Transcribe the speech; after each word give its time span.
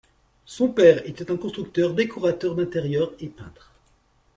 Son 0.47 0.69
père 0.69 1.05
était 1.07 1.29
un 1.29 1.37
constructeur, 1.37 1.93
décorateur 1.93 2.55
d'intérieur 2.55 3.13
et 3.19 3.27
peintre. 3.27 3.69